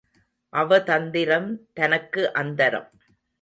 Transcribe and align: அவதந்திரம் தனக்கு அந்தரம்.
அவதந்திரம் 0.53 1.49
தனக்கு 1.73 2.31
அந்தரம். 2.33 2.89